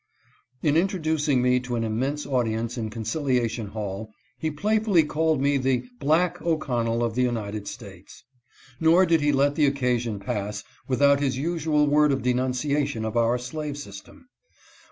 [0.63, 5.87] In introducing me to an immense audience in Conciliation Hall he playfully called me the"
[5.99, 8.23] Black O'Con nell of the United States."
[8.79, 13.37] Nor did he let the occasion pass without his usual word of denunciation of our
[13.37, 14.27] slave system.